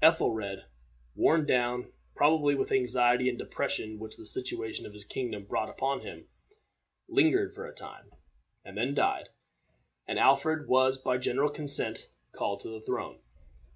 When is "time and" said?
7.74-8.78